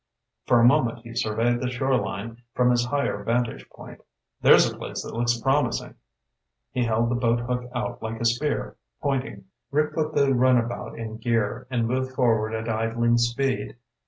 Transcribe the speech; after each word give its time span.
For 0.47 0.59
a 0.59 0.65
moment 0.65 1.03
he 1.03 1.13
surveyed 1.13 1.61
the 1.61 1.69
shoreline 1.69 2.41
from 2.55 2.71
his 2.71 2.85
higher 2.87 3.21
vantage 3.23 3.69
point. 3.69 4.01
"There's 4.41 4.67
a 4.67 4.75
place 4.75 5.03
that 5.03 5.13
looks 5.13 5.39
promising." 5.39 5.93
He 6.71 6.85
held 6.85 7.09
the 7.11 7.15
boat 7.15 7.41
hook 7.41 7.69
out 7.75 8.01
like 8.01 8.19
a 8.19 8.25
spear, 8.25 8.77
pointing. 8.99 9.45
Rick 9.69 9.93
put 9.93 10.15
the 10.15 10.33
runabout 10.33 10.97
in 10.97 11.17
gear, 11.17 11.67
and 11.69 11.87
moved 11.87 12.13
forward 12.15 12.55
at 12.55 12.67
idling 12.67 13.19
speed. 13.19 13.75